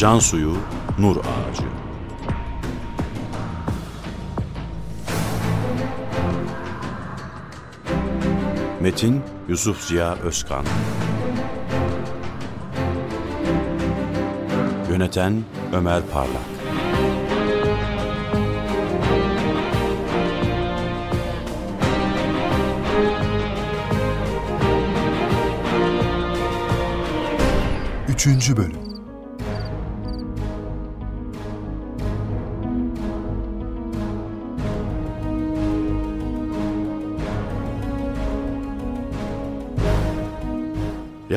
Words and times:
Can 0.00 0.18
suyu, 0.18 0.56
nur 0.98 1.16
ağacı. 1.16 1.62
Metin 8.80 9.22
Yusuf 9.48 9.80
Ziya 9.80 10.14
Özkan. 10.14 10.64
Yöneten 14.90 15.44
Ömer 15.72 16.02
Parlak. 16.12 16.42
Üçüncü 28.08 28.56
Bölüm 28.56 28.79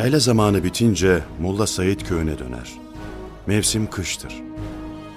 Yayla 0.04 0.20
zamanı 0.20 0.64
bitince 0.64 1.23
Molla 1.42 1.68
Said 1.68 2.02
köyüne 2.02 2.40
döner. 2.40 2.72
Mevsim 3.48 3.90
kıştır. 3.90 4.34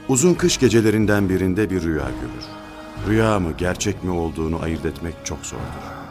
Uzun 0.09 0.35
kış 0.35 0.59
gecelerinden 0.59 1.29
birinde 1.29 1.71
bir 1.71 1.83
rüya 1.83 2.05
görür. 2.05 2.47
Rüya 3.09 3.41
mı 3.41 3.53
gerçek 3.59 4.05
mi 4.05 4.11
olduğunu 4.11 4.63
ayırt 4.63 4.87
etmek 4.87 5.15
çok 5.25 5.47
zordur. 5.47 6.06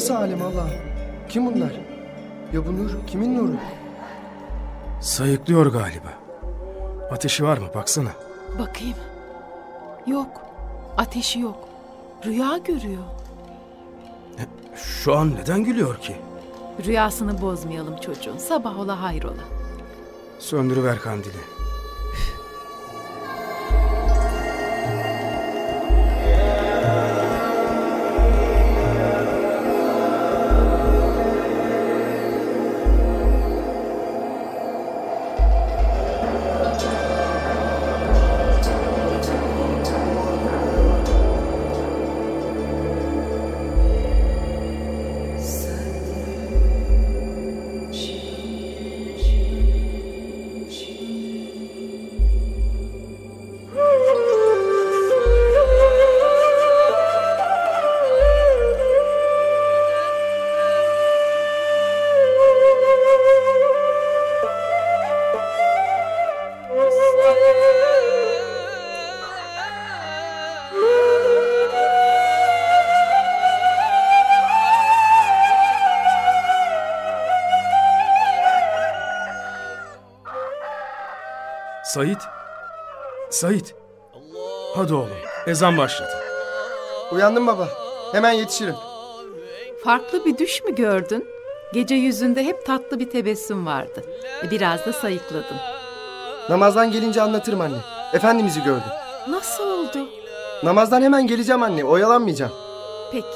Nasıl 0.00 0.14
alem 0.14 0.42
Allah'ım? 0.42 0.70
Kim 1.28 1.46
bunlar? 1.46 1.72
Ya 2.52 2.66
bu 2.66 2.76
nur 2.76 2.90
kimin 3.06 3.38
nuru? 3.38 3.56
Sayıklıyor 5.00 5.66
galiba. 5.66 6.08
Ateşi 7.10 7.44
var 7.44 7.58
mı 7.58 7.66
baksana. 7.74 8.10
Bakayım. 8.58 8.96
Yok. 10.06 10.40
Ateşi 10.96 11.40
yok. 11.40 11.68
Rüya 12.24 12.58
görüyor. 12.58 13.02
Şu 14.74 15.16
an 15.16 15.34
neden 15.34 15.64
gülüyor 15.64 15.96
ki? 15.96 16.16
Rüyasını 16.86 17.42
bozmayalım 17.42 17.96
çocuğun. 17.96 18.38
Sabah 18.38 18.78
ola 18.78 19.02
hayrola. 19.02 19.44
Söndürüver 20.38 20.98
kandili. 20.98 21.59
Sait. 81.94 82.18
Sait. 83.30 83.74
Hadi 84.76 84.94
oğlum. 84.94 85.08
Ezan 85.46 85.78
başladı. 85.78 86.12
Uyandım 87.12 87.46
baba. 87.46 87.68
Hemen 88.12 88.30
yetişirim. 88.32 88.74
Farklı 89.84 90.24
bir 90.24 90.38
düş 90.38 90.64
mü 90.64 90.74
gördün? 90.74 91.28
Gece 91.74 91.94
yüzünde 91.94 92.44
hep 92.44 92.66
tatlı 92.66 92.98
bir 92.98 93.10
tebessüm 93.10 93.66
vardı. 93.66 94.04
E, 94.44 94.50
Biraz 94.50 94.86
da 94.86 94.92
sayıkladın. 94.92 95.56
Namazdan 96.48 96.92
gelince 96.92 97.22
anlatırım 97.22 97.60
anne. 97.60 97.76
Efendimiz'i 98.12 98.62
gördüm. 98.62 98.82
Nasıl 99.28 99.64
oldu? 99.70 100.08
Namazdan 100.62 101.02
hemen 101.02 101.26
geleceğim 101.26 101.62
anne. 101.62 101.84
Oyalanmayacağım. 101.84 102.52
Peki. 103.12 103.26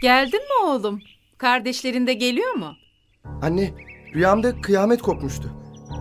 Geldin 0.00 0.40
mi 0.40 0.66
oğlum? 0.68 1.00
Kardeşlerin 1.38 2.06
de 2.06 2.12
geliyor 2.14 2.54
mu? 2.54 2.76
Anne, 3.42 3.70
rüyamda 4.14 4.60
kıyamet 4.60 5.02
kopmuştu. 5.02 5.52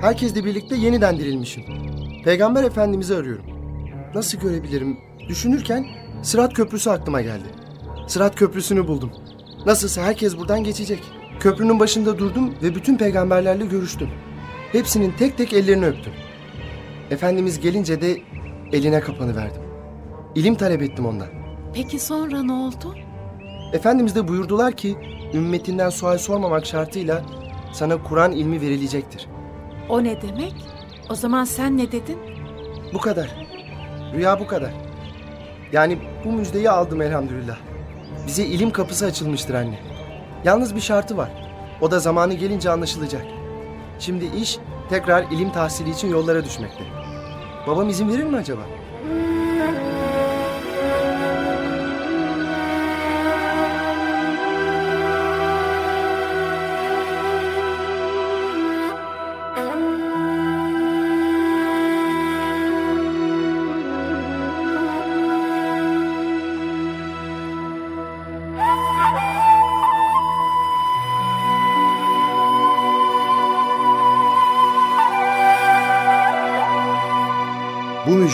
Herkesle 0.01 0.45
birlikte 0.45 0.75
yeniden 0.75 1.17
dirilmişim. 1.19 1.63
Peygamber 2.25 2.63
Efendimiz'i 2.63 3.15
arıyorum. 3.15 3.45
Nasıl 4.15 4.37
görebilirim? 4.39 4.97
Düşünürken 5.29 5.85
Sırat 6.23 6.53
Köprüsü 6.53 6.89
aklıma 6.89 7.21
geldi. 7.21 7.47
Sırat 8.07 8.35
Köprüsü'nü 8.35 8.87
buldum. 8.87 9.11
Nasılsa 9.65 10.01
herkes 10.03 10.37
buradan 10.37 10.63
geçecek. 10.63 11.03
Köprünün 11.39 11.79
başında 11.79 12.19
durdum 12.19 12.53
ve 12.63 12.75
bütün 12.75 12.97
peygamberlerle 12.97 13.65
görüştüm. 13.65 14.09
Hepsinin 14.71 15.11
tek 15.11 15.37
tek 15.37 15.53
ellerini 15.53 15.85
öptüm. 15.85 16.13
Efendimiz 17.11 17.59
gelince 17.59 18.01
de 18.01 18.17
eline 18.71 18.99
kapanı 18.99 19.35
verdim. 19.35 19.61
İlim 20.35 20.55
talep 20.55 20.81
ettim 20.81 21.05
ondan. 21.05 21.27
Peki 21.73 21.99
sonra 21.99 22.43
ne 22.43 22.51
oldu? 22.53 22.95
Efendimiz 23.73 24.15
de 24.15 24.27
buyurdular 24.27 24.71
ki 24.73 24.97
ümmetinden 25.33 25.89
sual 25.89 26.17
sormamak 26.17 26.65
şartıyla 26.65 27.21
sana 27.73 28.03
Kur'an 28.03 28.31
ilmi 28.31 28.61
verilecektir. 28.61 29.27
O 29.89 30.03
ne 30.03 30.21
demek? 30.21 30.53
O 31.09 31.15
zaman 31.15 31.43
sen 31.43 31.77
ne 31.77 31.91
dedin? 31.91 32.17
Bu 32.93 32.99
kadar. 32.99 33.29
Rüya 34.13 34.39
bu 34.39 34.47
kadar. 34.47 34.71
Yani 35.71 35.97
bu 36.25 36.31
müjdeyi 36.31 36.69
aldım 36.69 37.01
elhamdülillah. 37.01 37.57
Bize 38.27 38.43
ilim 38.45 38.71
kapısı 38.71 39.05
açılmıştır 39.05 39.53
anne. 39.53 39.79
Yalnız 40.43 40.75
bir 40.75 40.81
şartı 40.81 41.17
var. 41.17 41.29
O 41.81 41.91
da 41.91 41.99
zamanı 41.99 42.33
gelince 42.33 42.69
anlaşılacak. 42.69 43.25
Şimdi 43.99 44.25
iş 44.41 44.57
tekrar 44.89 45.23
ilim 45.31 45.51
tahsili 45.51 45.89
için 45.89 46.09
yollara 46.09 46.45
düşmekte. 46.45 46.83
Babam 47.67 47.89
izin 47.89 48.09
verir 48.09 48.23
mi 48.23 48.37
acaba? 48.37 48.61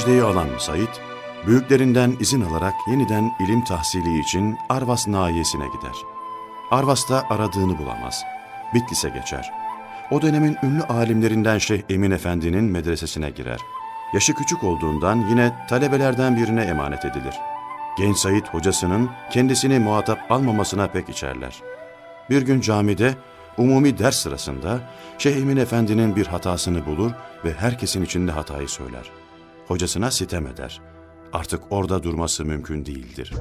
Müjdeyi 0.06 0.24
alan 0.24 0.48
Said, 0.60 0.88
büyüklerinden 1.48 2.18
izin 2.20 2.42
alarak 2.42 2.74
yeniden 2.88 3.32
ilim 3.40 3.64
tahsili 3.64 4.20
için 4.20 4.58
Arvas 4.70 5.08
nahiyesine 5.08 5.66
gider. 5.66 5.96
Arvas'ta 6.72 7.24
aradığını 7.30 7.78
bulamaz. 7.78 8.24
Bitlis'e 8.74 9.10
geçer. 9.10 9.52
O 10.12 10.22
dönemin 10.22 10.58
ünlü 10.64 10.84
alimlerinden 10.84 11.58
Şeyh 11.58 11.82
Emin 11.90 12.12
Efendi'nin 12.12 12.64
medresesine 12.64 13.30
girer. 13.30 13.60
Yaşı 14.14 14.34
küçük 14.34 14.64
olduğundan 14.64 15.26
yine 15.30 15.66
talebelerden 15.70 16.36
birine 16.38 16.62
emanet 16.62 17.06
edilir. 17.06 17.36
Genç 17.98 18.18
Said 18.18 18.46
hocasının 18.46 19.10
kendisini 19.32 19.80
muhatap 19.80 20.32
almamasına 20.32 20.88
pek 20.88 21.10
içerler. 21.10 21.62
Bir 22.30 22.42
gün 22.42 22.62
camide 22.62 23.14
umumi 23.58 23.98
ders 23.98 24.16
sırasında 24.16 24.80
Şeyh 25.18 25.36
Emin 25.36 25.58
Efendi'nin 25.58 26.16
bir 26.16 26.28
hatasını 26.28 26.86
bulur 26.86 27.12
ve 27.46 27.54
herkesin 27.54 28.04
içinde 28.04 28.32
hatayı 28.32 28.70
söyler. 28.70 29.25
Hocasına 29.68 30.12
sitem 30.12 30.48
eder. 30.48 30.82
Artık 31.34 31.62
orada 31.70 32.04
durması 32.04 32.46
mümkün 32.46 32.86
değildir. 32.86 33.34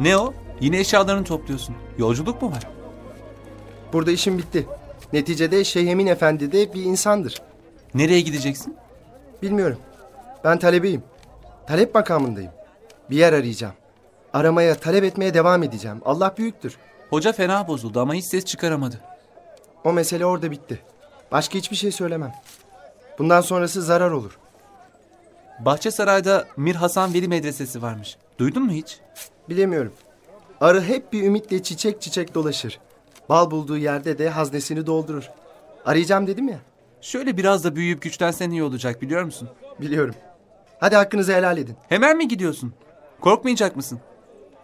Ne 0.00 0.16
o? 0.16 0.34
Yine 0.60 0.78
eşyalarını 0.78 1.24
topluyorsun. 1.24 1.76
Yolculuk 1.98 2.42
mu 2.42 2.50
var? 2.50 2.68
Burada 3.92 4.10
işim 4.10 4.38
bitti. 4.38 4.66
Neticede 5.12 5.64
Şeyh 5.64 5.88
Emin 5.88 6.06
Efendi 6.06 6.52
de 6.52 6.74
bir 6.74 6.82
insandır. 6.82 7.42
Nereye 7.94 8.20
gideceksin? 8.20 8.76
Bilmiyorum. 9.42 9.78
Ben 10.44 10.58
talebeyim. 10.58 11.02
Talep 11.66 11.94
makamındayım. 11.94 12.50
Bir 13.10 13.16
yer 13.16 13.32
arayacağım. 13.32 13.74
Aramaya, 14.32 14.74
talep 14.74 15.04
etmeye 15.04 15.34
devam 15.34 15.62
edeceğim. 15.62 16.00
Allah 16.04 16.34
büyüktür. 16.38 16.76
Hoca 17.10 17.32
fena 17.32 17.68
bozuldu 17.68 18.00
ama 18.00 18.14
hiç 18.14 18.24
ses 18.24 18.44
çıkaramadı. 18.44 19.00
O 19.84 19.92
mesele 19.92 20.26
orada 20.26 20.50
bitti. 20.50 20.82
Başka 21.32 21.58
hiçbir 21.58 21.76
şey 21.76 21.92
söylemem. 21.92 22.32
Bundan 23.18 23.40
sonrası 23.40 23.82
zarar 23.82 24.10
olur. 24.10 24.38
Bahçesaray'da 25.64 26.46
Mir 26.56 26.74
Hasan 26.74 27.14
Veli 27.14 27.28
Medresesi 27.28 27.82
varmış. 27.82 28.16
Duydun 28.38 28.62
mu 28.62 28.72
hiç? 28.72 28.98
Bilemiyorum. 29.48 29.92
Arı 30.60 30.82
hep 30.82 31.12
bir 31.12 31.22
ümitle 31.22 31.62
çiçek 31.62 32.02
çiçek 32.02 32.34
dolaşır. 32.34 32.80
Bal 33.28 33.50
bulduğu 33.50 33.76
yerde 33.76 34.18
de 34.18 34.30
haznesini 34.30 34.86
doldurur. 34.86 35.30
Arayacağım 35.84 36.26
dedim 36.26 36.48
ya. 36.48 36.58
Şöyle 37.00 37.36
biraz 37.36 37.64
da 37.64 37.76
büyüyüp 37.76 38.02
güçlensen 38.02 38.50
iyi 38.50 38.62
olacak 38.62 39.02
biliyor 39.02 39.24
musun? 39.24 39.48
Biliyorum. 39.80 40.14
Hadi 40.80 40.96
hakkınızı 40.96 41.32
helal 41.34 41.58
edin. 41.58 41.76
Hemen 41.88 42.16
mi 42.16 42.28
gidiyorsun? 42.28 42.72
Korkmayacak 43.20 43.76
mısın? 43.76 44.00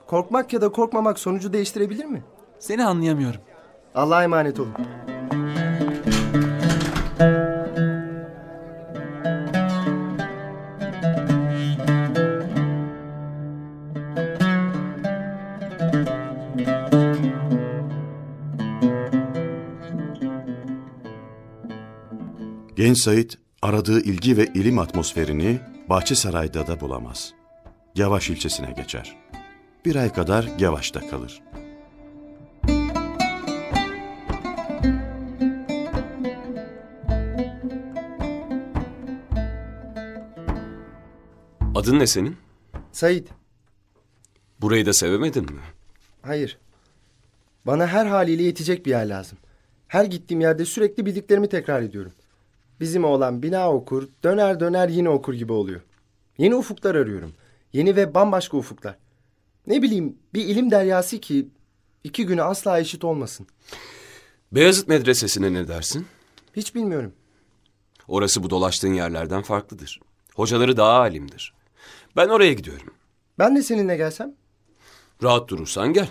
Korkmak 0.07 0.53
ya 0.53 0.61
da 0.61 0.69
korkmamak 0.69 1.19
sonucu 1.19 1.53
değiştirebilir 1.53 2.05
mi? 2.05 2.23
Seni 2.59 2.85
anlayamıyorum. 2.85 3.41
Allah'a 3.95 4.25
emanet 4.25 4.61
olun. 4.61 4.75
Genç 22.77 22.99
Said 22.99 23.31
aradığı 23.63 24.01
ilgi 24.01 24.37
ve 24.37 24.47
ilim 24.47 24.79
atmosferini 24.79 25.61
Bahçesaray'da 25.89 26.67
da 26.67 26.81
bulamaz. 26.81 27.35
Yavaş 27.95 28.31
ilçesine 28.31 28.73
geçer. 28.73 29.17
Bir 29.85 29.97
ay 29.97 30.13
kadar 30.13 30.51
Yavaş'ta 30.59 31.09
kalır. 31.09 31.43
Adın 41.75 41.99
ne 41.99 42.07
senin? 42.07 42.37
Said, 42.93 43.27
Burayı 44.61 44.87
da 44.87 44.93
sevemedin 44.93 45.45
mi? 45.45 45.61
hayır. 46.23 46.59
Bana 47.67 47.87
her 47.87 48.07
haliyle 48.07 48.43
yetecek 48.43 48.87
bir 48.87 48.91
yer 48.91 49.07
lazım. 49.07 49.39
Her 49.89 50.05
gittiğim 50.05 50.41
yerde 50.41 50.65
sürekli 50.65 51.07
bildiklerimi 51.07 51.49
tekrar 51.49 51.83
ediyorum. 51.83 52.13
Bizim 52.81 53.05
oğlan 53.05 53.43
bina 53.43 53.73
okur, 53.73 54.09
döner 54.23 54.61
döner 54.61 54.89
yine 54.89 55.09
okur 55.09 55.35
gibi 55.35 55.53
oluyor. 55.53 55.81
Yeni 56.39 56.55
ufuklar 56.55 56.95
arıyorum. 56.95 57.33
Yeni 57.73 57.97
ve 57.97 58.15
bambaşka 58.15 58.57
ufuklar. 58.57 58.97
Ne 59.67 59.83
bileyim 59.83 60.19
bir 60.35 60.45
ilim 60.45 60.71
deryası 60.71 61.19
ki 61.19 61.49
iki 62.05 62.27
güne 62.27 62.43
asla 62.43 62.79
eşit 62.81 63.05
olmasın. 63.05 63.47
Beyazıt 64.53 64.89
Medresesi'ne 64.89 65.53
ne 65.53 65.69
dersin? 65.69 66.07
Hiç 66.57 66.75
bilmiyorum. 66.75 67.13
Orası 68.09 68.43
bu 68.43 68.51
dolaştığın 68.51 68.95
yerlerden 68.95 69.43
farklıdır. 69.43 70.01
Hocaları 70.35 70.77
daha 70.77 70.99
alimdir. 70.99 71.55
Ben 72.17 72.29
oraya 72.29 72.53
gidiyorum. 72.53 72.95
Ben 73.39 73.57
de 73.57 73.63
seninle 73.63 73.97
gelsem? 73.97 74.35
Rahat 75.23 75.49
durursan 75.49 75.93
gel. 75.93 76.09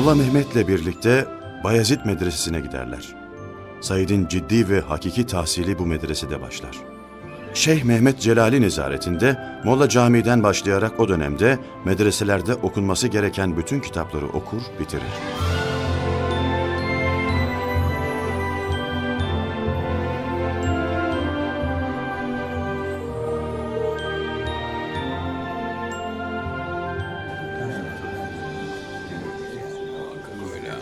Molla 0.00 0.14
Mehmet'le 0.14 0.68
birlikte 0.68 1.26
Bayezid 1.64 2.00
Medresesi'ne 2.04 2.60
giderler. 2.60 3.08
Said'in 3.80 4.26
ciddi 4.28 4.68
ve 4.68 4.80
hakiki 4.80 5.26
tahsili 5.26 5.78
bu 5.78 5.86
medresede 5.86 6.40
başlar. 6.40 6.76
Şeyh 7.54 7.84
Mehmet 7.84 8.20
Celali 8.20 8.60
nezaretinde 8.60 9.60
Molla 9.64 9.88
Camii'den 9.88 10.42
başlayarak 10.42 11.00
o 11.00 11.08
dönemde 11.08 11.58
medreselerde 11.84 12.54
okunması 12.54 13.08
gereken 13.08 13.56
bütün 13.56 13.80
kitapları 13.80 14.28
okur, 14.28 14.62
bitirir. 14.80 15.12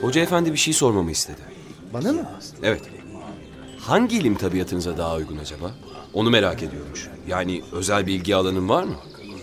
Hoca 0.00 0.20
efendi 0.20 0.52
bir 0.52 0.58
şey 0.58 0.74
sormamı 0.74 1.10
istedi. 1.10 1.40
Bana 1.92 2.12
mı? 2.12 2.30
Evet. 2.62 2.82
Hangi 3.78 4.16
ilim 4.16 4.34
tabiatınıza 4.34 4.98
daha 4.98 5.16
uygun 5.16 5.38
acaba? 5.38 5.74
Onu 6.14 6.30
merak 6.30 6.62
ediyormuş. 6.62 7.08
Yani 7.28 7.62
özel 7.72 8.06
bir 8.06 8.14
ilgi 8.14 8.36
alanın 8.36 8.68
var 8.68 8.82
mı? 8.84 8.94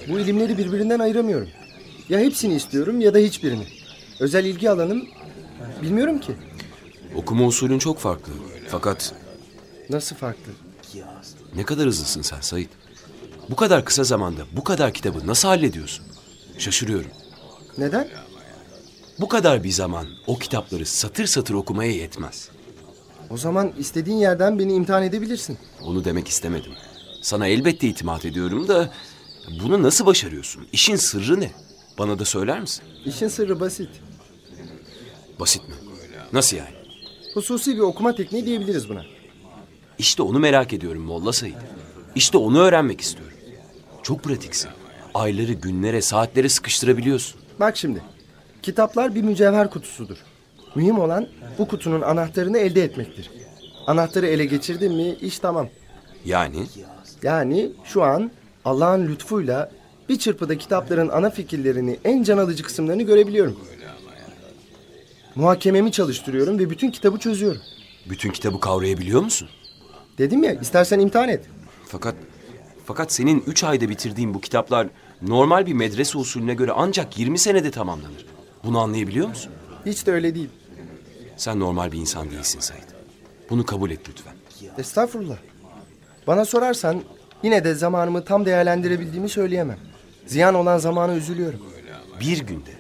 Bu 0.10 0.20
ilimleri 0.20 0.58
birbirinden 0.58 1.00
ayıramıyorum. 1.00 1.50
Ya 2.10 2.20
hepsini 2.20 2.56
istiyorum 2.56 3.02
ya 3.02 3.14
da 3.14 3.18
hiçbirini. 3.18 3.68
Özel 4.20 4.46
ilgi 4.46 4.70
alanım 4.70 5.08
bilmiyorum 5.82 6.20
ki. 6.20 6.36
Okuma 7.16 7.46
usulün 7.46 7.80
çok 7.80 8.00
farklı. 8.00 8.34
Fakat 8.70 9.14
Nasıl 9.90 10.16
farklı? 10.16 10.52
ne 11.56 11.64
kadar 11.64 11.88
hızlısın 11.88 12.22
sen 12.22 12.42
Said. 12.42 12.68
Bu 13.50 13.56
kadar 13.56 13.86
kısa 13.86 14.04
zamanda 14.04 14.42
bu 14.52 14.64
kadar 14.64 14.94
kitabı 14.94 15.28
nasıl 15.28 15.48
hallediyorsun? 15.48 16.06
Şaşırıyorum. 16.58 17.12
Neden? 17.78 18.08
Bu 19.20 19.28
kadar 19.28 19.64
bir 19.64 19.72
zaman 19.72 20.08
o 20.28 20.38
kitapları 20.38 20.86
satır 20.86 21.26
satır 21.26 21.54
okumaya 21.54 21.92
yetmez. 21.92 22.50
O 23.30 23.38
zaman 23.38 23.74
istediğin 23.80 24.18
yerden 24.18 24.60
beni 24.60 24.74
imtihan 24.74 25.04
edebilirsin. 25.04 25.58
Onu 25.82 26.06
demek 26.06 26.28
istemedim. 26.28 26.72
Sana 27.22 27.48
elbette 27.48 27.88
itimat 27.88 28.26
ediyorum 28.26 28.68
da 28.68 28.94
bunu 29.64 29.84
nasıl 29.84 30.06
başarıyorsun? 30.06 30.68
İşin 30.72 30.96
sırrı 30.96 31.40
ne? 31.40 31.52
Bana 32.00 32.20
da 32.20 32.26
söyler 32.26 32.60
misin? 32.60 32.84
İşin 33.06 33.28
sırrı 33.28 33.60
basit. 33.60 33.90
Basit 35.40 35.70
mi? 35.70 35.76
Nasıl 36.34 36.58
yani? 36.58 36.76
Hususi 37.34 37.76
bir 37.76 37.80
okuma 37.82 38.16
tekniği 38.16 38.46
diyebiliriz 38.46 38.90
buna. 38.90 39.04
İşte 39.98 40.24
onu 40.24 40.40
merak 40.40 40.74
ediyorum 40.74 41.04
Molla 41.04 41.34
Said. 41.34 41.54
İşte 42.16 42.38
onu 42.38 42.60
öğrenmek 42.60 43.02
istiyorum. 43.02 43.38
Çok 44.04 44.24
pratiksin. 44.24 44.70
Ayları, 45.14 45.54
günlere, 45.54 46.02
saatlere 46.02 46.50
sıkıştırabiliyorsun. 46.50 47.42
Bak 47.60 47.78
şimdi. 47.78 48.02
Kitaplar 48.66 49.16
bir 49.16 49.22
mücevher 49.22 49.70
kutusudur. 49.70 50.18
Mühim 50.76 51.00
olan 51.00 51.28
bu 51.58 51.68
kutunun 51.68 52.02
anahtarını 52.02 52.58
elde 52.58 52.84
etmektir. 52.84 53.32
Anahtarı 53.88 54.28
ele 54.28 54.46
geçirdin 54.46 54.94
mi 54.96 55.16
iş 55.22 55.40
tamam. 55.40 55.68
Yani 56.26 56.66
Yani 57.24 57.72
şu 57.84 58.04
an 58.04 58.32
Allah'ın 58.66 59.08
lütfuyla 59.08 59.72
bir 60.10 60.20
çırpıda 60.20 60.58
kitapların 60.58 61.10
ana 61.10 61.30
fikirlerini, 61.30 62.00
en 62.04 62.24
can 62.24 62.38
alıcı 62.38 62.64
kısımlarını 62.64 63.04
görebiliyorum. 63.04 63.60
Muhakememi 65.36 65.92
çalıştırıyorum 65.92 66.60
ve 66.60 66.70
bütün 66.70 66.92
kitabı 66.92 67.20
çözüyorum. 67.20 67.62
Bütün 68.10 68.30
kitabı 68.30 68.60
kavrayabiliyor 68.60 69.22
musun? 69.22 69.50
Dedim 70.18 70.44
ya 70.44 70.54
istersen 70.54 71.00
imtihan 71.00 71.30
et. 71.30 71.46
Fakat 71.88 72.16
fakat 72.86 73.12
senin 73.12 73.44
üç 73.48 73.64
ayda 73.64 73.90
bitirdiğin 73.90 74.34
bu 74.34 74.42
kitaplar 74.42 74.88
normal 75.22 75.66
bir 75.66 75.74
medrese 75.74 76.18
usulüne 76.18 76.54
göre 76.54 76.72
ancak 76.76 77.20
20 77.20 77.40
senede 77.40 77.72
tamamlanır. 77.72 78.35
Bunu 78.66 78.80
anlayabiliyor 78.80 79.28
musun? 79.28 79.52
Hiç 79.86 80.08
de 80.08 80.12
öyle 80.12 80.36
değil. 80.36 80.50
Sen 81.38 81.60
normal 81.60 81.92
bir 81.92 81.98
insan 81.98 82.32
değilsin 82.32 82.60
Said. 82.60 82.84
Bunu 83.50 83.66
kabul 83.66 83.92
et 83.92 84.00
lütfen. 84.10 84.34
Estağfurullah. 84.78 85.38
Bana 86.28 86.46
sorarsan 86.46 87.02
yine 87.44 87.64
de 87.64 87.74
zamanımı 87.74 88.26
tam 88.26 88.46
değerlendirebildiğimi 88.46 89.30
söyleyemem. 89.30 89.78
Ziyan 90.26 90.56
olan 90.56 90.78
zamana 90.78 91.16
üzülüyorum. 91.16 91.60
Bir 92.20 92.40
günde. 92.40 92.72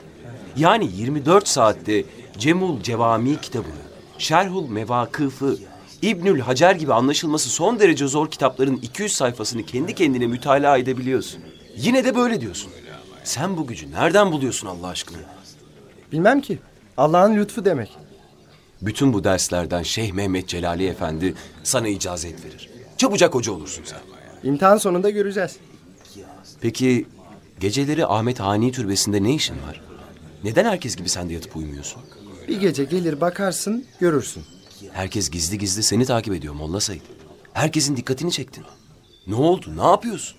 Yani 0.57 0.89
24 0.95 1.47
saatte 1.47 2.03
Cemul 2.37 2.81
Cevami 2.81 3.41
kitabını, 3.41 3.73
Şerhul 4.17 4.69
Mevakıfı, 4.69 5.57
İbnül 6.01 6.39
Hacer 6.39 6.75
gibi 6.75 6.93
anlaşılması 6.93 7.49
son 7.49 7.79
derece 7.79 8.07
zor 8.07 8.31
kitapların 8.31 8.75
200 8.75 9.13
sayfasını 9.13 9.63
kendi 9.65 9.95
kendine 9.95 10.27
mütalaa 10.27 10.77
edebiliyorsun. 10.77 11.41
Yine 11.77 12.05
de 12.05 12.15
böyle 12.15 12.41
diyorsun. 12.41 12.71
Sen 13.23 13.57
bu 13.57 13.67
gücü 13.67 13.91
nereden 13.91 14.31
buluyorsun 14.31 14.67
Allah 14.67 14.87
aşkına? 14.87 15.17
Bilmem 16.11 16.41
ki. 16.41 16.59
Allah'ın 16.97 17.35
lütfu 17.35 17.65
demek. 17.65 17.97
Bütün 18.81 19.13
bu 19.13 19.23
derslerden 19.23 19.83
Şeyh 19.83 20.11
Mehmet 20.13 20.47
Celali 20.47 20.87
Efendi 20.87 21.33
sana 21.63 21.87
icazet 21.87 22.45
verir. 22.45 22.69
Çabucak 22.97 23.33
hoca 23.35 23.51
olursun 23.51 23.83
sen. 23.85 23.99
İmtihan 24.49 24.77
sonunda 24.77 25.09
göreceğiz. 25.09 25.57
Peki 26.61 27.05
geceleri 27.59 28.05
Ahmet 28.05 28.39
Hani 28.39 28.71
Türbesi'nde 28.71 29.23
ne 29.23 29.33
işin 29.35 29.55
var? 29.55 29.81
Neden 30.43 30.65
herkes 30.65 30.95
gibi 30.95 31.09
sen 31.09 31.29
de 31.29 31.33
yatıp 31.33 31.55
uyumuyorsun? 31.55 32.01
Bir 32.47 32.59
gece 32.59 32.83
gelir 32.83 33.21
bakarsın, 33.21 33.85
görürsün. 33.99 34.43
Herkes 34.91 35.29
gizli 35.29 35.57
gizli 35.57 35.83
seni 35.83 36.05
takip 36.05 36.33
ediyor 36.33 36.53
Molla 36.53 36.79
Said. 36.79 37.01
Herkesin 37.53 37.97
dikkatini 37.97 38.31
çektin. 38.31 38.63
Ne 39.27 39.35
oldu? 39.35 39.73
Ne 39.77 39.83
yapıyorsun? 39.83 40.37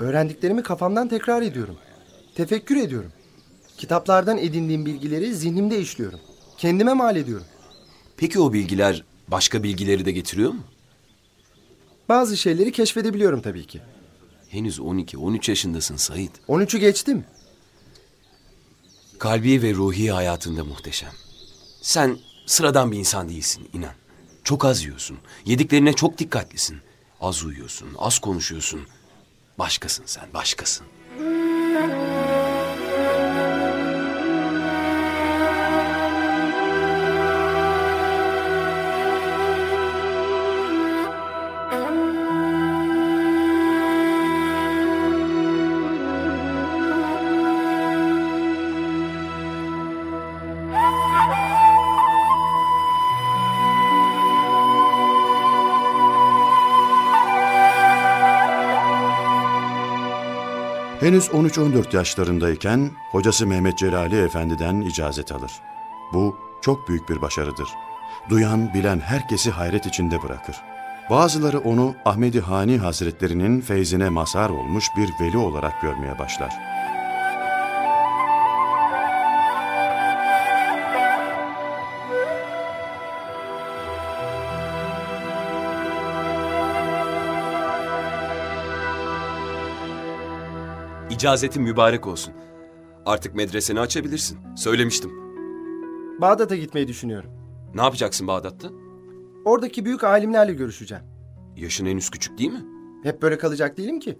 Öğrendiklerimi 0.00 0.62
kafamdan 0.62 1.08
tekrar 1.08 1.42
ediyorum. 1.42 1.76
Tefekkür 2.34 2.76
ediyorum. 2.76 3.12
Kitaplardan 3.78 4.38
edindiğim 4.38 4.86
bilgileri 4.86 5.34
zihnimde 5.34 5.78
işliyorum. 5.80 6.20
Kendime 6.58 6.92
mal 6.92 7.16
ediyorum. 7.16 7.46
Peki 8.16 8.40
o 8.40 8.52
bilgiler 8.52 9.04
başka 9.28 9.62
bilgileri 9.62 10.04
de 10.04 10.12
getiriyor 10.12 10.52
mu? 10.52 10.62
Bazı 12.08 12.36
şeyleri 12.36 12.72
keşfedebiliyorum 12.72 13.42
tabii 13.42 13.66
ki. 13.66 13.80
Henüz 14.48 14.78
12-13 14.78 15.50
yaşındasın 15.50 15.96
Said. 15.96 16.30
13'ü 16.48 16.78
geçtim. 16.78 17.24
Kalbi 19.18 19.62
ve 19.62 19.74
ruhi 19.74 20.10
hayatında 20.12 20.64
muhteşem. 20.64 21.12
Sen 21.82 22.18
sıradan 22.46 22.92
bir 22.92 22.98
insan 22.98 23.28
değilsin 23.28 23.68
inan. 23.72 23.94
Çok 24.44 24.64
az 24.64 24.82
yiyorsun. 24.84 25.18
Yediklerine 25.44 25.92
çok 25.92 26.18
dikkatlisin. 26.18 26.76
Az 27.20 27.44
uyuyorsun, 27.44 27.88
az 27.98 28.18
konuşuyorsun. 28.18 28.80
Başkasın 29.58 30.04
sen, 30.06 30.24
başkasın. 30.34 30.86
Henüz 61.04 61.28
13-14 61.28 61.96
yaşlarındayken 61.96 62.90
hocası 63.10 63.46
Mehmet 63.46 63.78
Celali 63.78 64.20
Efendi'den 64.20 64.80
icazet 64.80 65.32
alır. 65.32 65.52
Bu 66.12 66.36
çok 66.62 66.88
büyük 66.88 67.08
bir 67.08 67.22
başarıdır. 67.22 67.68
Duyan, 68.28 68.74
bilen 68.74 69.00
herkesi 69.00 69.50
hayret 69.50 69.86
içinde 69.86 70.22
bırakır. 70.22 70.56
Bazıları 71.10 71.58
onu 71.58 71.94
Ahmedi 72.04 72.40
Hani 72.40 72.78
Hazretlerinin 72.78 73.60
feyzine 73.60 74.08
mazhar 74.08 74.50
olmuş 74.50 74.88
bir 74.96 75.10
veli 75.20 75.36
olarak 75.36 75.82
görmeye 75.82 76.18
başlar. 76.18 76.54
İcazetin 91.24 91.62
mübarek 91.62 92.06
olsun. 92.06 92.34
Artık 93.06 93.34
medreseni 93.34 93.80
açabilirsin. 93.80 94.38
Söylemiştim. 94.56 95.10
Bağdat'a 96.20 96.56
gitmeyi 96.56 96.88
düşünüyorum. 96.88 97.30
Ne 97.74 97.82
yapacaksın 97.82 98.26
Bağdat'ta? 98.26 98.68
Oradaki 99.44 99.84
büyük 99.84 100.04
alimlerle 100.04 100.52
görüşeceğim. 100.52 101.04
Yaşın 101.56 101.86
henüz 101.86 102.10
küçük 102.10 102.38
değil 102.38 102.52
mi? 102.52 102.64
Hep 103.02 103.22
böyle 103.22 103.38
kalacak 103.38 103.76
değilim 103.76 104.00
ki. 104.00 104.18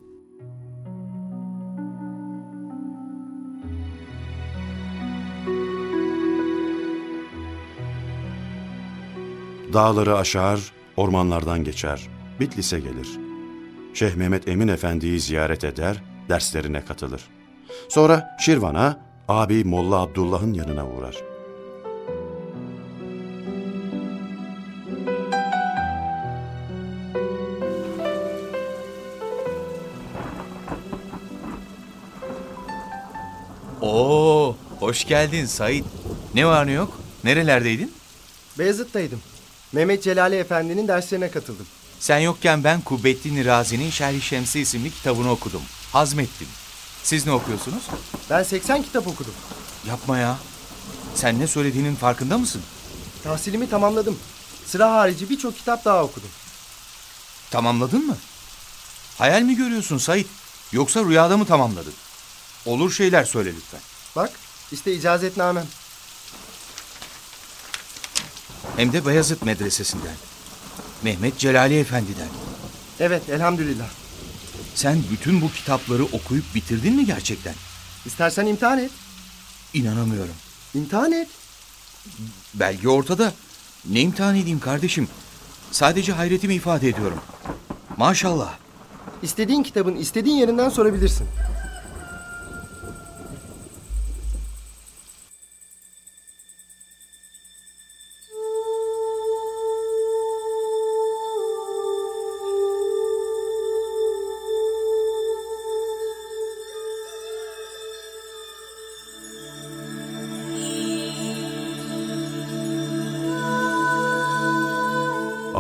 Dağları 9.73 10.16
aşar, 10.16 10.73
ormanlardan 10.96 11.64
geçer, 11.64 12.08
Bitlis'e 12.40 12.80
gelir. 12.80 13.18
Şeyh 13.94 14.14
Mehmet 14.14 14.49
Emin 14.49 14.68
Efendi'yi 14.68 15.20
ziyaret 15.20 15.64
eder, 15.64 16.13
derslerine 16.28 16.85
katılır. 16.85 17.23
Sonra 17.88 18.37
Şirvan'a, 18.40 18.99
abi 19.28 19.64
Molla 19.64 19.97
Abdullah'ın 19.97 20.54
yanına 20.54 20.87
uğrar. 20.87 21.16
Oo, 33.83 34.57
hoş 34.81 35.04
geldin 35.04 35.47
Sait. 35.47 35.85
Ne 36.35 36.47
var 36.47 36.66
ne 36.66 36.73
yok? 36.73 37.00
Nerelerdeydin? 37.25 37.93
Beyazıt'taydım. 38.59 39.21
Mehmet 39.73 40.02
Celali 40.02 40.37
Efendi'nin 40.37 40.88
derslerine 40.88 41.31
katıldım. 41.31 41.66
Sen 42.04 42.18
yokken 42.18 42.64
ben 42.64 42.80
Kubbettin 42.80 43.44
Razi'nin 43.44 43.90
Şerh-i 43.90 44.20
Şemsi 44.20 44.61
isimli 44.61 44.90
kitabını 44.90 45.30
okudum. 45.30 45.62
Hazmettim. 45.92 46.49
Siz 47.02 47.26
ne 47.26 47.32
okuyorsunuz? 47.32 47.82
Ben 48.30 48.42
80 48.42 48.82
kitap 48.82 49.06
okudum. 49.06 49.34
Yapma 49.88 50.18
ya. 50.18 50.38
Sen 51.14 51.38
ne 51.38 51.46
söylediğinin 51.46 51.94
farkında 51.94 52.38
mısın? 52.38 52.62
Tahsilimi 53.23 53.70
tamamladım. 53.70 54.18
Sıra 54.66 54.92
harici 54.92 55.30
birçok 55.30 55.56
kitap 55.56 55.84
daha 55.84 56.04
okudum. 56.04 56.28
Tamamladın 57.50 58.06
mı? 58.06 58.16
Hayal 59.18 59.42
mi 59.42 59.56
görüyorsun 59.56 59.99
Sait? 59.99 60.26
Yoksa 60.73 61.04
rüyada 61.04 61.37
mı 61.37 61.46
tamamladın? 61.46 61.94
Olur 62.66 62.92
şeyler 62.92 63.25
söyle 63.25 63.52
lütfen. 63.56 63.80
Bak 64.16 64.30
işte 64.73 64.92
icazetnamem. 64.92 65.66
Hem 68.76 68.92
de 68.92 69.06
Beyazıt 69.06 69.42
Medresesi'nden. 69.42 70.34
Mehmet 71.04 71.38
Celali 71.38 71.78
Efendi'den. 71.78 72.28
Evet 73.00 73.28
elhamdülillah. 73.28 73.88
Sen 74.75 74.99
bütün 75.11 75.40
bu 75.40 75.50
kitapları 75.50 76.04
okuyup 76.04 76.54
bitirdin 76.54 76.96
mi 76.96 77.06
gerçekten? 77.06 77.54
İstersen 78.06 78.46
imtihan 78.46 78.78
et. 78.78 78.90
İnanamıyorum. 79.75 80.34
İmtihan 80.75 81.12
et. 81.12 81.28
Belge 82.54 82.88
ortada. 82.88 83.32
Ne 83.90 84.00
imtihan 84.00 84.37
edeyim 84.37 84.61
kardeşim? 84.61 85.08
Sadece 85.70 86.12
hayretimi 86.12 86.54
ifade 86.54 86.88
ediyorum. 86.88 87.20
Maşallah. 87.96 88.54
İstediğin 89.23 89.62
kitabın 89.62 89.96
istediğin 89.96 90.37
yerinden 90.37 90.68
sorabilirsin. 90.68 91.26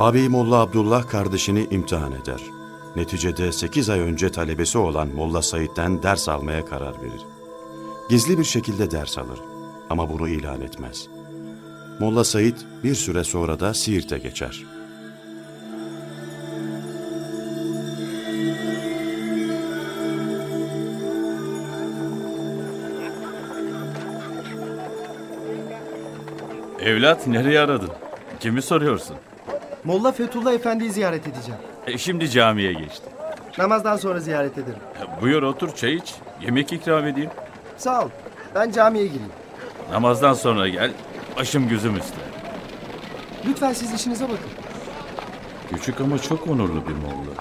Abi 0.04 0.28
Molla 0.28 0.56
Abdullah 0.56 1.08
kardeşini 1.08 1.66
imtihan 1.70 2.12
eder. 2.12 2.40
Neticede 2.96 3.52
8 3.52 3.90
ay 3.90 4.00
önce 4.00 4.32
talebesi 4.32 4.78
olan 4.78 5.08
Molla 5.08 5.42
Said'den 5.42 6.02
ders 6.02 6.28
almaya 6.28 6.64
karar 6.64 7.02
verir. 7.02 7.20
Gizli 8.10 8.38
bir 8.38 8.44
şekilde 8.44 8.90
ders 8.90 9.18
alır 9.18 9.40
ama 9.90 10.12
bunu 10.12 10.28
ilan 10.28 10.60
etmez. 10.60 11.08
Molla 12.00 12.24
Said 12.24 12.56
bir 12.82 12.94
süre 12.94 13.24
sonra 13.24 13.60
da 13.60 13.74
Siirt'e 13.74 14.18
geçer. 14.18 14.64
Evlat 26.80 27.26
nereye 27.26 27.60
aradın? 27.60 27.90
Kimi 28.40 28.62
soruyorsun? 28.62 29.16
Molla 29.84 30.12
Fethullah 30.12 30.52
Efendi'yi 30.52 30.90
ziyaret 30.90 31.28
edeceğim. 31.28 31.60
E, 31.86 31.98
şimdi 31.98 32.30
camiye 32.30 32.72
geçti. 32.72 33.10
Namazdan 33.58 33.96
sonra 33.96 34.20
ziyaret 34.20 34.58
ederim. 34.58 34.78
E, 35.18 35.22
Buyur 35.22 35.42
otur 35.42 35.74
çay 35.74 35.94
iç. 35.94 36.14
Yemek 36.42 36.72
ikram 36.72 37.06
edeyim. 37.06 37.30
Sağ 37.76 38.04
ol. 38.04 38.08
Ben 38.54 38.70
camiye 38.70 39.06
gireyim. 39.06 39.32
Namazdan 39.90 40.34
sonra 40.34 40.68
gel. 40.68 40.90
Başım 41.36 41.68
gözüm 41.68 41.96
üstte. 41.96 42.16
Lütfen 43.46 43.72
siz 43.72 43.94
işinize 43.94 44.24
bakın. 44.24 44.38
Küçük 45.74 46.00
ama 46.00 46.18
çok 46.18 46.46
onurlu 46.48 46.88
bir 46.88 46.92
molla. 46.94 47.34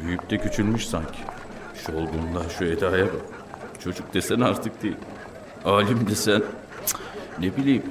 Büyüyüp 0.00 0.30
de 0.30 0.38
küçülmüş 0.38 0.86
sanki. 0.86 1.18
Şu 1.86 1.92
olgunluğa 1.92 2.48
şu 2.58 2.64
edaya 2.64 3.04
bak. 3.06 3.12
Çocuk 3.84 4.14
desen 4.14 4.40
artık 4.40 4.82
değil. 4.82 4.96
Alim 5.64 6.06
desen 6.10 6.42
ne 7.38 7.56
bileyim. 7.56 7.82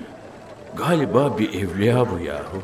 Galiba 0.77 1.38
bir 1.38 1.53
evliya 1.53 2.10
bu 2.12 2.20
yahu. 2.20 2.62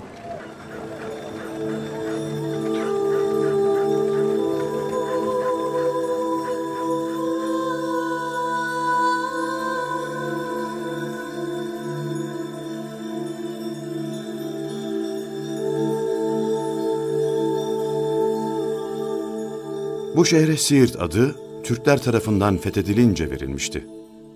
Bu 20.17 20.25
şehre 20.25 20.57
Siirt 20.57 21.01
adı 21.01 21.36
Türkler 21.63 22.01
tarafından 22.01 22.57
fethedilince 22.57 23.31
verilmişti. 23.31 23.88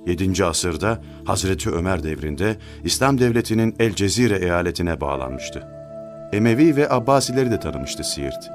7. 0.08 0.46
asırda 0.46 1.02
Hazreti 1.26 1.70
Ömer 1.70 2.04
devrinde 2.04 2.58
İslam 2.84 3.20
devletinin 3.20 3.76
El 3.80 3.94
Cezire 3.94 4.38
eyaletine 4.38 5.02
bağlanmıştı. 5.02 5.68
Emevi 6.34 6.76
ve 6.76 6.90
Abbasileri 6.90 7.52
de 7.52 7.60
tanımıştı 7.60 8.04
Siirt. 8.04 8.50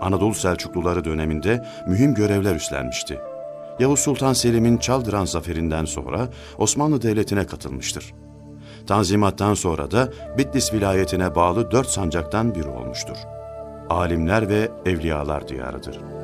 Anadolu 0.00 0.34
Selçukluları 0.34 1.04
döneminde 1.04 1.66
mühim 1.88 2.14
görevler 2.14 2.54
üstlenmişti. 2.54 3.18
Yavuz 3.78 4.00
Sultan 4.00 4.32
Selim'in 4.32 4.78
Çaldıran 4.78 5.24
zaferinden 5.24 5.84
sonra 5.84 6.28
Osmanlı 6.58 7.02
Devleti'ne 7.02 7.46
katılmıştır. 7.46 8.14
Tanzimattan 8.86 9.54
sonra 9.54 9.90
da 9.90 10.08
Bitlis 10.38 10.72
vilayetine 10.72 11.34
bağlı 11.34 11.70
dört 11.70 11.88
sancaktan 11.88 12.54
biri 12.54 12.68
olmuştur. 12.68 13.16
Alimler 13.90 14.48
ve 14.48 14.68
evliyalar 14.86 15.48
diyarıdır. 15.48 16.17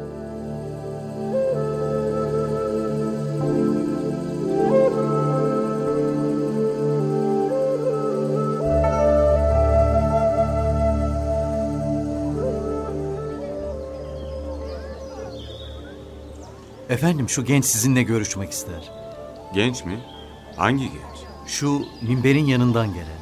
Efendim 16.94 17.28
şu 17.28 17.44
genç 17.44 17.64
sizinle 17.64 18.02
görüşmek 18.02 18.50
ister. 18.50 18.92
Genç 19.54 19.84
mi? 19.84 20.00
Hangi 20.56 20.84
genç? 20.84 21.18
Şu 21.46 21.86
minberin 22.02 22.44
yanından 22.44 22.94
gelen. 22.94 23.18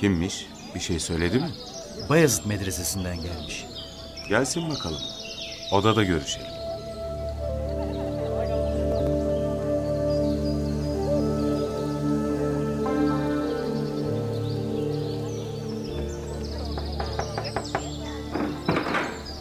Kimmiş? 0.00 0.46
Bir 0.74 0.80
şey 0.80 0.98
söyledi 0.98 1.38
mi? 1.38 1.50
Bayezid 2.08 2.44
medresesinden 2.44 3.16
gelmiş. 3.16 3.66
Gelsin 4.28 4.70
bakalım. 4.70 5.00
Odada 5.72 6.04
görüşelim. 6.04 6.46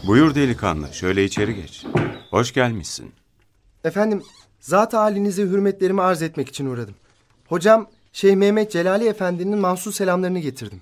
Buyur 0.03 0.36
delikanlı, 0.36 0.93
şöyle 0.93 1.25
içeri 1.25 1.56
geç. 1.56 1.84
Hoş 2.30 2.54
gelmişsin. 2.54 3.13
Efendim, 3.84 4.24
zat 4.60 4.94
halinize 4.94 5.42
hürmetlerimi 5.44 6.02
arz 6.02 6.22
etmek 6.22 6.50
için 6.50 6.66
uğradım. 6.66 6.96
Hocam, 7.48 7.90
Şeyh 8.13 8.36
Mehmet 8.36 8.72
Celali 8.72 9.08
Efendi'nin 9.08 9.58
mahsus 9.60 9.96
selamlarını 9.96 10.40
getirdim. 10.40 10.82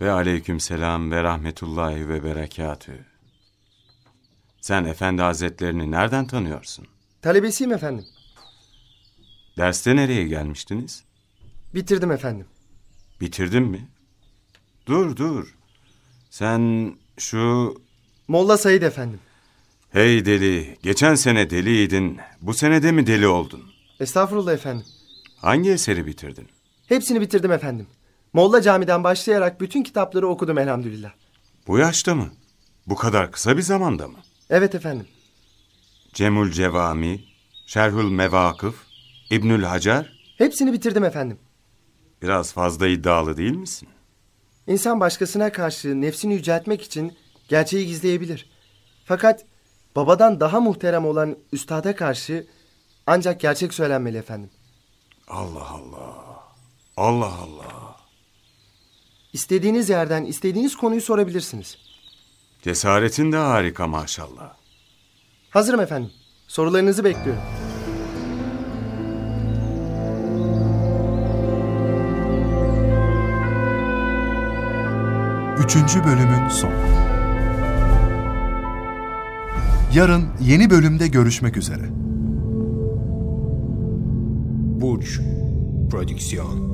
Ve 0.00 0.10
aleyküm 0.10 0.60
selam 0.60 1.10
ve 1.10 1.22
rahmetullahi 1.22 2.08
ve 2.08 2.24
berekatü. 2.24 3.04
Sen 4.60 4.84
efendi 4.84 5.22
hazretlerini 5.22 5.90
nereden 5.90 6.26
tanıyorsun? 6.26 6.86
Talebesiyim 7.22 7.72
efendim. 7.72 8.04
Derste 9.56 9.96
nereye 9.96 10.28
gelmiştiniz? 10.28 11.04
Bitirdim 11.74 12.12
efendim. 12.12 12.46
Bitirdin 13.20 13.62
mi? 13.62 13.88
Dur 14.86 15.16
dur. 15.16 15.54
Sen 16.30 16.94
şu... 17.18 17.74
Molla 18.28 18.58
Said 18.58 18.82
efendim. 18.82 19.20
Hey 19.92 20.24
deli, 20.24 20.76
geçen 20.82 21.14
sene 21.14 21.50
deliydin. 21.50 22.18
Bu 22.42 22.54
sene 22.54 22.82
de 22.82 22.92
mi 22.92 23.06
deli 23.06 23.26
oldun? 23.26 23.62
Estağfurullah 24.00 24.52
efendim. 24.52 24.86
Hangi 25.36 25.70
eseri 25.70 26.06
bitirdin? 26.06 26.48
Hepsini 26.86 27.20
bitirdim 27.20 27.52
efendim. 27.52 27.86
Molla 28.32 28.62
Cami'den 28.62 29.04
başlayarak 29.04 29.60
bütün 29.60 29.82
kitapları 29.82 30.28
okudum 30.28 30.58
elhamdülillah. 30.58 31.12
Bu 31.66 31.78
yaşta 31.78 32.14
mı? 32.14 32.30
Bu 32.86 32.94
kadar 32.94 33.32
kısa 33.32 33.56
bir 33.56 33.62
zamanda 33.62 34.08
mı? 34.08 34.18
Evet 34.50 34.74
efendim. 34.74 35.06
Cemul 36.12 36.50
Cevami, 36.50 37.20
Şerhül 37.66 38.10
Mevakıf, 38.10 38.74
İbnül 39.30 39.62
Hacer, 39.62 40.22
Hepsini 40.38 40.72
bitirdim 40.72 41.04
efendim. 41.04 41.38
biraz 42.22 42.52
fazla 42.52 42.86
iddialı 42.88 43.36
değil 43.36 43.56
misin? 43.56 43.88
İnsan 44.66 45.00
başkasına 45.00 45.52
karşı 45.52 46.00
nefsini 46.00 46.34
yüceltmek 46.34 46.82
için 46.82 47.12
gerçeği 47.48 47.86
gizleyebilir. 47.86 48.50
Fakat 49.04 49.44
babadan 49.96 50.40
daha 50.40 50.60
muhterem 50.60 51.06
olan 51.06 51.36
üstada 51.52 51.96
karşı 51.96 52.46
ancak 53.06 53.40
gerçek 53.40 53.74
söylenmeli 53.74 54.18
efendim. 54.18 54.50
Allah 55.28 55.70
Allah. 55.70 56.42
Allah 56.96 57.32
Allah. 57.32 57.96
İstediğiniz 59.32 59.88
yerden 59.88 60.24
istediğiniz 60.24 60.76
konuyu 60.76 61.00
sorabilirsiniz. 61.00 61.78
Cesaretin 62.62 63.32
de 63.32 63.36
harika 63.36 63.86
maşallah. 63.86 64.54
Hazırım 65.50 65.80
efendim. 65.80 66.10
Sorularınızı 66.48 67.04
bekliyorum. 67.04 67.42
Üçüncü 75.64 76.04
bölümün 76.04 76.48
sonu. 76.48 77.11
Yarın 79.94 80.24
yeni 80.40 80.70
bölümde 80.70 81.08
görüşmek 81.08 81.56
üzere. 81.56 81.82
Burç 84.80 85.20
Prodüksiyon 85.90 86.71